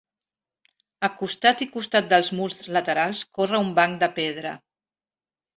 A 1.07 1.09
costat 1.19 1.61
i 1.67 1.67
costat 1.75 2.09
dels 2.15 2.33
murs 2.39 2.57
laterals 2.79 3.21
corre 3.39 3.63
un 3.67 3.73
banc 3.81 4.03
de 4.07 4.11
pedra. 4.21 4.59